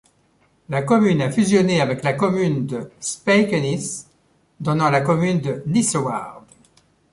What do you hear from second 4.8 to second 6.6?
la commune de Nissewaard.